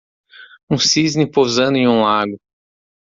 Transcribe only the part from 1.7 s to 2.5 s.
em um lago.